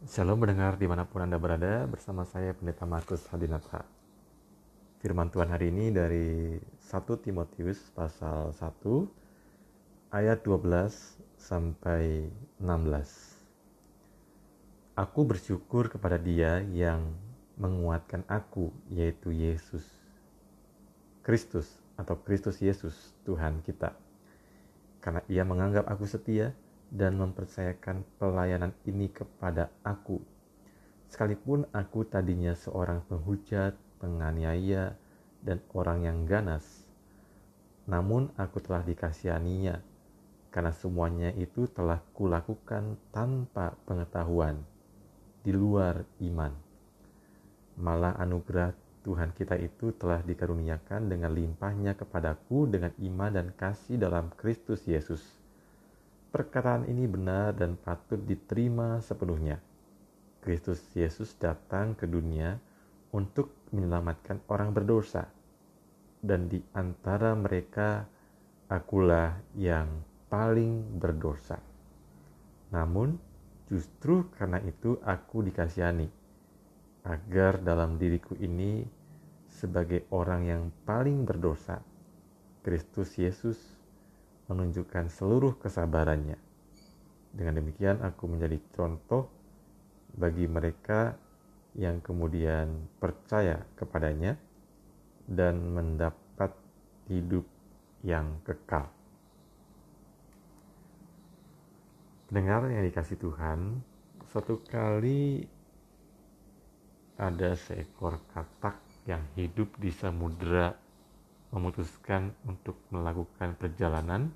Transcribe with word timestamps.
Shalom 0.00 0.40
mendengar 0.40 0.80
di 0.80 0.88
mana 0.88 1.04
pun 1.04 1.20
Anda 1.20 1.36
berada 1.36 1.84
bersama 1.84 2.24
saya 2.24 2.56
Pendeta 2.56 2.88
Markus 2.88 3.20
Hadinata. 3.28 3.84
Firman 5.04 5.28
Tuhan 5.28 5.52
hari 5.52 5.68
ini 5.68 5.92
dari 5.92 6.56
1 6.56 7.20
Timotius 7.20 7.92
pasal 7.92 8.48
1 8.56 8.80
ayat 10.08 10.40
12 10.40 10.88
sampai 11.36 12.32
16. 12.56 12.64
Aku 14.96 15.20
bersyukur 15.28 15.92
kepada 15.92 16.16
dia 16.16 16.64
yang 16.72 17.04
menguatkan 17.60 18.24
aku 18.24 18.72
yaitu 18.88 19.36
Yesus 19.36 19.84
Kristus 21.20 21.68
atau 22.00 22.16
Kristus 22.24 22.56
Yesus 22.64 23.12
Tuhan 23.28 23.60
kita. 23.68 23.92
Karena 25.04 25.20
ia 25.28 25.44
menganggap 25.44 25.84
aku 25.92 26.08
setia 26.08 26.56
dan 26.90 27.14
mempercayakan 27.16 28.02
pelayanan 28.18 28.74
ini 28.82 29.06
kepada 29.08 29.70
aku. 29.86 30.18
Sekalipun 31.06 31.66
aku 31.70 32.06
tadinya 32.06 32.54
seorang 32.54 33.06
penghujat, 33.06 33.78
penganiaya, 34.02 34.94
dan 35.40 35.62
orang 35.72 36.04
yang 36.04 36.18
ganas, 36.28 36.84
namun 37.88 38.28
aku 38.36 38.60
telah 38.60 38.84
dikasihaninya 38.84 39.80
karena 40.50 40.74
semuanya 40.74 41.30
itu 41.38 41.70
telah 41.70 42.02
kulakukan 42.12 42.98
tanpa 43.14 43.72
pengetahuan 43.86 44.60
di 45.40 45.54
luar 45.54 46.04
iman. 46.20 46.52
Malah 47.80 48.18
anugerah 48.20 48.76
Tuhan 49.00 49.32
kita 49.32 49.56
itu 49.56 49.96
telah 49.96 50.20
dikaruniakan 50.20 51.08
dengan 51.08 51.32
limpahnya 51.32 51.96
kepadaku 51.96 52.68
dengan 52.68 52.92
iman 53.00 53.30
dan 53.32 53.48
kasih 53.56 53.96
dalam 53.96 54.28
Kristus 54.36 54.84
Yesus 54.84 55.39
Perkataan 56.30 56.86
ini 56.86 57.10
benar 57.10 57.58
dan 57.58 57.74
patut 57.74 58.22
diterima 58.22 59.02
sepenuhnya. 59.02 59.58
Kristus 60.38 60.78
Yesus 60.94 61.34
datang 61.34 61.98
ke 61.98 62.06
dunia 62.06 62.54
untuk 63.10 63.50
menyelamatkan 63.74 64.38
orang 64.46 64.70
berdosa, 64.70 65.26
dan 66.22 66.46
di 66.46 66.62
antara 66.70 67.34
mereka 67.34 68.06
akulah 68.70 69.42
yang 69.58 69.90
paling 70.30 71.02
berdosa. 71.02 71.58
Namun, 72.70 73.18
justru 73.66 74.30
karena 74.38 74.62
itu 74.62 75.02
aku 75.02 75.42
dikasihani, 75.42 76.06
agar 77.02 77.58
dalam 77.58 77.98
diriku 77.98 78.38
ini, 78.38 78.86
sebagai 79.50 80.06
orang 80.14 80.46
yang 80.46 80.62
paling 80.86 81.26
berdosa, 81.26 81.82
Kristus 82.62 83.18
Yesus 83.18 83.58
menunjukkan 84.50 85.06
seluruh 85.06 85.54
kesabarannya. 85.62 86.34
Dengan 87.30 87.62
demikian 87.62 88.02
aku 88.02 88.26
menjadi 88.26 88.58
contoh 88.74 89.30
bagi 90.18 90.50
mereka 90.50 91.14
yang 91.78 92.02
kemudian 92.02 92.90
percaya 92.98 93.62
kepadanya 93.78 94.34
dan 95.30 95.62
mendapat 95.70 96.50
hidup 97.06 97.46
yang 98.02 98.42
kekal. 98.42 98.90
Dengar 102.30 102.66
yang 102.66 102.82
dikasih 102.82 103.18
Tuhan, 103.22 103.78
suatu 104.26 104.62
kali 104.66 105.46
ada 107.14 107.54
seekor 107.54 108.18
katak 108.34 108.78
yang 109.06 109.22
hidup 109.38 109.70
di 109.78 109.94
samudera 109.94 110.74
memutuskan 111.50 112.30
untuk 112.46 112.78
melakukan 112.94 113.58
perjalanan 113.58 114.30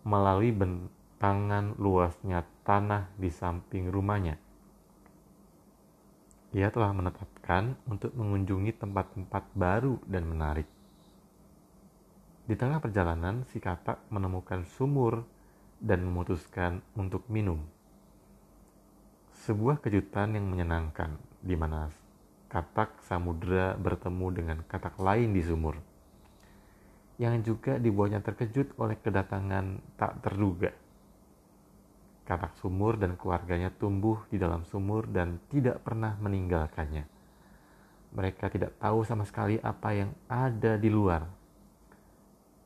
melalui 0.00 0.48
bentangan 0.52 1.76
luasnya 1.76 2.44
tanah 2.64 3.12
di 3.20 3.28
samping 3.28 3.92
rumahnya. 3.92 4.40
Ia 6.50 6.72
telah 6.72 6.90
menetapkan 6.90 7.78
untuk 7.86 8.10
mengunjungi 8.16 8.74
tempat-tempat 8.74 9.44
baru 9.54 10.02
dan 10.08 10.26
menarik. 10.26 10.66
Di 12.48 12.58
tengah 12.58 12.82
perjalanan, 12.82 13.46
si 13.54 13.62
katak 13.62 14.10
menemukan 14.10 14.66
sumur 14.66 15.22
dan 15.78 16.02
memutuskan 16.02 16.82
untuk 16.98 17.22
minum. 17.30 17.62
Sebuah 19.46 19.78
kejutan 19.78 20.34
yang 20.34 20.50
menyenangkan, 20.50 21.14
di 21.38 21.54
mana 21.54 21.86
katak 22.50 22.98
samudera 23.06 23.78
bertemu 23.78 24.26
dengan 24.34 24.58
katak 24.66 24.98
lain 24.98 25.30
di 25.30 25.46
sumur 25.46 25.89
yang 27.20 27.44
juga 27.44 27.76
dibuatnya 27.76 28.24
terkejut 28.24 28.80
oleh 28.80 28.96
kedatangan 28.96 29.76
tak 30.00 30.24
terduga. 30.24 30.72
Katak 32.24 32.56
sumur 32.56 32.96
dan 32.96 33.20
keluarganya 33.20 33.68
tumbuh 33.68 34.24
di 34.32 34.40
dalam 34.40 34.64
sumur 34.64 35.04
dan 35.04 35.36
tidak 35.52 35.84
pernah 35.84 36.16
meninggalkannya. 36.16 37.04
Mereka 38.16 38.48
tidak 38.48 38.72
tahu 38.80 39.04
sama 39.04 39.28
sekali 39.28 39.60
apa 39.60 39.92
yang 39.92 40.16
ada 40.32 40.80
di 40.80 40.88
luar. 40.88 41.28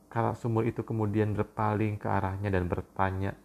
Katak 0.07 0.39
sumur 0.39 0.63
itu 0.63 0.87
kemudian 0.87 1.35
berpaling 1.35 1.99
ke 1.99 2.07
arahnya 2.07 2.47
dan 2.47 2.71
bertanya, 2.71 3.35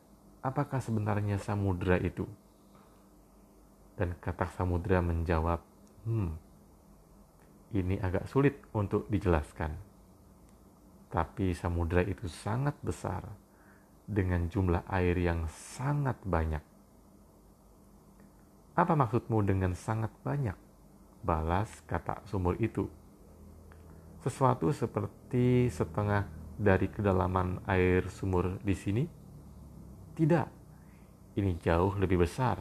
apakah 0.46 0.78
sebenarnya 0.78 1.42
samudera 1.42 1.98
itu? 1.98 2.22
Dan 3.98 4.14
katak 4.22 4.54
samudera 4.54 5.02
menjawab, 5.02 5.58
hmm, 6.06 6.30
ini 7.74 7.98
agak 7.98 8.30
sulit 8.30 8.62
untuk 8.70 9.10
dijelaskan 9.10 9.89
tapi 11.10 11.52
samudera 11.52 12.06
itu 12.06 12.30
sangat 12.30 12.78
besar 12.80 13.26
dengan 14.06 14.46
jumlah 14.46 14.86
air 14.86 15.18
yang 15.18 15.50
sangat 15.50 16.18
banyak. 16.22 16.62
Apa 18.78 18.94
maksudmu 18.94 19.42
dengan 19.42 19.74
sangat 19.74 20.14
banyak? 20.22 20.54
Balas 21.20 21.68
kata 21.84 22.22
sumur 22.24 22.56
itu. 22.62 22.86
Sesuatu 24.22 24.70
seperti 24.70 25.68
setengah 25.68 26.24
dari 26.56 26.86
kedalaman 26.86 27.60
air 27.66 28.06
sumur 28.08 28.56
di 28.62 28.72
sini? 28.72 29.04
Tidak, 30.14 30.46
ini 31.36 31.56
jauh 31.60 31.96
lebih 31.96 32.24
besar, 32.24 32.60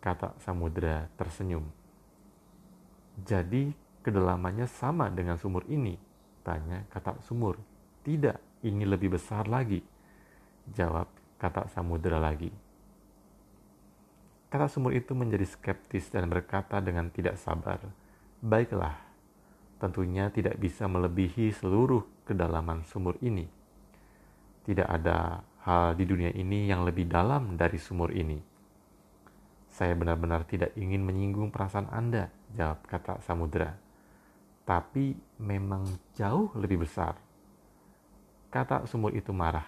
kata 0.00 0.36
samudera 0.40 1.08
tersenyum. 1.16 1.64
Jadi 3.18 3.72
kedalamannya 4.04 4.68
sama 4.68 5.10
dengan 5.10 5.40
sumur 5.40 5.64
ini, 5.66 6.07
Tanya 6.48 6.88
kata 6.88 7.20
sumur. 7.20 7.60
Tidak, 8.00 8.64
ini 8.64 8.88
lebih 8.88 9.20
besar 9.20 9.44
lagi. 9.44 9.84
Jawab 10.72 11.04
kata 11.36 11.68
samudera 11.68 12.16
lagi. 12.16 12.48
Kata 14.48 14.64
sumur 14.64 14.96
itu 14.96 15.12
menjadi 15.12 15.44
skeptis 15.44 16.08
dan 16.08 16.32
berkata 16.32 16.80
dengan 16.80 17.12
tidak 17.12 17.36
sabar, 17.36 17.84
Baiklah, 18.40 18.96
tentunya 19.76 20.32
tidak 20.32 20.56
bisa 20.56 20.88
melebihi 20.88 21.52
seluruh 21.52 22.24
kedalaman 22.24 22.80
sumur 22.88 23.20
ini. 23.20 23.44
Tidak 24.64 24.88
ada 24.88 25.44
hal 25.68 26.00
di 26.00 26.08
dunia 26.08 26.32
ini 26.32 26.64
yang 26.64 26.88
lebih 26.88 27.12
dalam 27.12 27.60
dari 27.60 27.76
sumur 27.76 28.08
ini. 28.16 28.40
Saya 29.68 29.92
benar-benar 29.92 30.48
tidak 30.48 30.72
ingin 30.80 31.04
menyinggung 31.04 31.52
perasaan 31.52 31.92
Anda, 31.92 32.32
jawab 32.56 32.88
kata 32.88 33.20
samudera 33.20 33.87
tapi 34.68 35.16
memang 35.40 35.88
jauh 36.12 36.52
lebih 36.60 36.84
besar. 36.84 37.16
Kata 38.52 38.84
sumur 38.84 39.16
itu 39.16 39.32
marah 39.32 39.64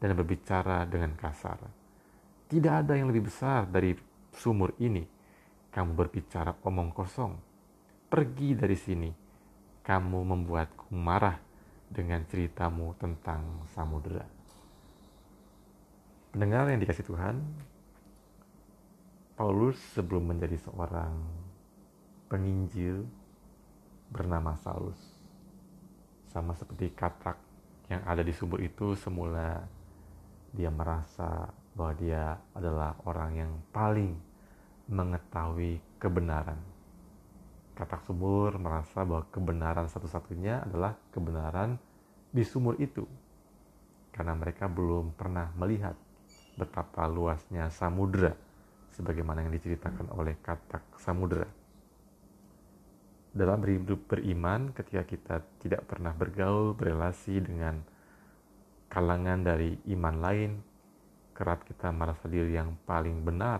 dan 0.00 0.16
berbicara 0.16 0.88
dengan 0.88 1.12
kasar. 1.12 1.60
Tidak 2.48 2.72
ada 2.72 2.96
yang 2.96 3.12
lebih 3.12 3.28
besar 3.28 3.68
dari 3.68 3.92
sumur 4.32 4.72
ini. 4.80 5.04
Kamu 5.68 5.92
berbicara 5.92 6.56
omong 6.64 6.96
kosong. 6.96 7.36
Pergi 8.08 8.56
dari 8.56 8.76
sini. 8.80 9.10
Kamu 9.84 10.24
membuatku 10.24 10.88
marah 10.96 11.36
dengan 11.84 12.24
ceritamu 12.24 12.96
tentang 12.96 13.68
samudera. 13.76 14.24
Pendengar 16.32 16.72
yang 16.72 16.80
dikasih 16.80 17.04
Tuhan, 17.04 17.44
Paulus 19.36 19.76
sebelum 19.92 20.32
menjadi 20.32 20.56
seorang 20.64 21.12
penginjil 22.32 23.04
bernama 24.14 24.54
Saulus. 24.62 24.98
Sama 26.30 26.54
seperti 26.54 26.94
katak 26.94 27.34
yang 27.90 28.06
ada 28.06 28.22
di 28.22 28.30
sumur 28.30 28.62
itu 28.62 28.94
semula 28.94 29.66
dia 30.54 30.70
merasa 30.70 31.50
bahwa 31.74 31.92
dia 31.98 32.38
adalah 32.54 32.94
orang 33.02 33.30
yang 33.34 33.52
paling 33.74 34.14
mengetahui 34.86 35.82
kebenaran. 35.98 36.62
Katak 37.74 38.06
sumur 38.06 38.54
merasa 38.62 39.02
bahwa 39.02 39.26
kebenaran 39.34 39.90
satu-satunya 39.90 40.62
adalah 40.62 40.94
kebenaran 41.10 41.74
di 42.30 42.46
sumur 42.46 42.78
itu. 42.78 43.02
Karena 44.14 44.38
mereka 44.38 44.70
belum 44.70 45.10
pernah 45.18 45.50
melihat 45.58 45.98
betapa 46.54 47.10
luasnya 47.10 47.66
samudera 47.74 48.30
sebagaimana 48.94 49.42
yang 49.42 49.50
diceritakan 49.50 50.14
oleh 50.14 50.38
katak 50.38 50.86
samudera 51.02 51.63
dalam 53.34 53.58
hidup 53.66 54.06
beriman 54.06 54.70
ketika 54.70 55.02
kita 55.02 55.36
tidak 55.58 55.90
pernah 55.90 56.14
bergaul 56.14 56.70
berelasi 56.70 57.42
dengan 57.42 57.82
kalangan 58.86 59.42
dari 59.42 59.74
iman 59.90 60.16
lain 60.22 60.50
kerap 61.34 61.66
kita 61.66 61.90
merasa 61.90 62.30
diri 62.30 62.54
yang 62.54 62.78
paling 62.86 63.26
benar 63.26 63.58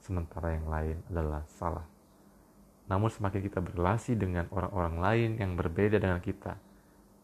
sementara 0.00 0.56
yang 0.56 0.66
lain 0.72 0.96
adalah 1.12 1.44
salah. 1.60 1.84
Namun 2.88 3.12
semakin 3.12 3.44
kita 3.44 3.60
berrelasi 3.60 4.16
dengan 4.16 4.48
orang-orang 4.50 4.96
lain 4.98 5.30
yang 5.36 5.52
berbeda 5.54 6.00
dengan 6.00 6.18
kita, 6.18 6.56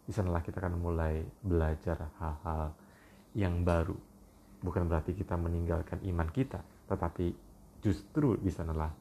di 0.05 0.13
sanalah 0.13 0.45
kita 0.45 0.61
akan 0.63 0.77
mulai 0.79 1.25
belajar 1.43 2.13
hal-hal 2.21 2.77
yang 3.33 3.65
baru. 3.65 3.97
Bukan 4.61 4.85
berarti 4.85 5.17
kita 5.17 5.35
meninggalkan 5.35 6.05
iman 6.07 6.29
kita, 6.29 6.61
tetapi 6.87 7.33
justru 7.81 8.37
di 8.37 8.53
sanalah 8.53 8.93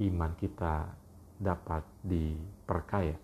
iman 0.00 0.32
kita 0.34 0.88
dapat 1.38 1.86
diperkaya. 2.02 3.14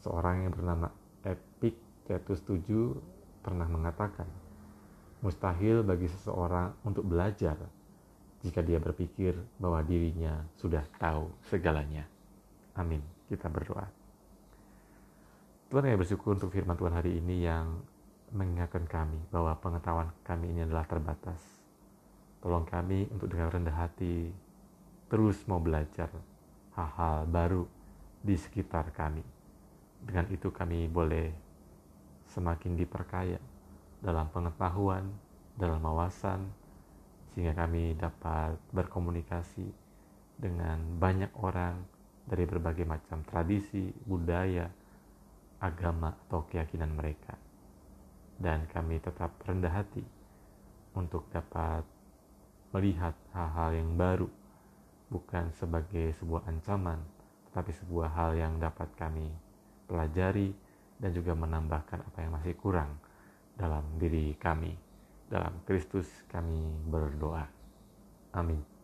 Seorang 0.00 0.48
yang 0.48 0.52
bernama 0.56 0.88
Epictetus 1.20 2.40
VII 2.48 2.96
pernah 3.44 3.68
mengatakan, 3.68 4.26
mustahil 5.20 5.84
bagi 5.84 6.08
seseorang 6.08 6.72
untuk 6.82 7.04
belajar 7.04 7.56
jika 8.40 8.60
dia 8.64 8.80
berpikir 8.80 9.36
bahwa 9.60 9.84
dirinya 9.84 10.44
sudah 10.56 10.82
tahu 10.96 11.28
segalanya. 11.48 12.08
Amin. 12.76 13.00
Kita 13.26 13.50
berdoa. 13.50 13.86
Tuhan 15.66 15.82
yang 15.82 15.98
bersyukur 15.98 16.38
untuk 16.38 16.54
firman 16.54 16.78
Tuhan 16.78 16.94
hari 16.94 17.18
ini 17.18 17.42
yang 17.42 17.82
mengingatkan 18.30 18.86
kami 18.86 19.18
bahwa 19.34 19.58
pengetahuan 19.58 20.14
kami 20.22 20.54
ini 20.54 20.62
adalah 20.62 20.86
terbatas. 20.86 21.42
Tolong 22.38 22.62
kami 22.62 23.10
untuk 23.10 23.34
dengan 23.34 23.50
rendah 23.50 23.74
hati 23.74 24.30
terus 25.10 25.42
mau 25.50 25.58
belajar 25.58 26.10
hal-hal 26.76 27.24
baru 27.26 27.64
di 28.20 28.36
sekitar 28.36 28.92
kami. 28.92 29.24
Dengan 30.04 30.28
itu 30.28 30.52
kami 30.52 30.86
boleh 30.86 31.32
semakin 32.30 32.76
diperkaya 32.76 33.40
dalam 34.04 34.28
pengetahuan, 34.30 35.08
dalam 35.56 35.80
wawasan, 35.80 36.44
sehingga 37.32 37.56
kami 37.56 37.96
dapat 37.96 38.60
berkomunikasi 38.70 39.66
dengan 40.36 41.00
banyak 41.00 41.32
orang 41.40 41.80
dari 42.28 42.44
berbagai 42.44 42.84
macam 42.84 43.24
tradisi, 43.24 43.88
budaya, 44.04 44.68
agama, 45.62 46.12
atau 46.28 46.44
keyakinan 46.44 46.92
mereka. 46.92 47.38
Dan 48.36 48.68
kami 48.68 49.00
tetap 49.00 49.32
rendah 49.48 49.72
hati 49.72 50.04
untuk 50.92 51.24
dapat 51.32 51.84
melihat 52.76 53.16
hal-hal 53.32 53.70
yang 53.72 53.96
baru, 53.96 54.28
bukan 55.08 55.54
sebagai 55.54 56.12
sebuah 56.18 56.46
ancaman, 56.50 56.98
tetapi 57.50 57.70
sebuah 57.72 58.08
hal 58.12 58.30
yang 58.36 58.58
dapat 58.58 58.90
kami 58.98 59.30
pelajari 59.86 60.50
dan 60.98 61.10
juga 61.14 61.32
menambahkan 61.36 62.02
apa 62.02 62.18
yang 62.20 62.32
masih 62.34 62.54
kurang 62.58 62.98
dalam 63.56 63.84
diri 63.96 64.34
kami. 64.36 64.74
Dalam 65.26 65.58
Kristus 65.66 66.06
kami 66.30 66.86
berdoa. 66.86 67.46
Amin. 68.36 68.75